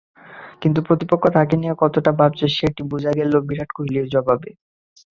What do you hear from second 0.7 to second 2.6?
প্রতিপক্ষ তাঁকে নিয়ে কতটা ভাবছে,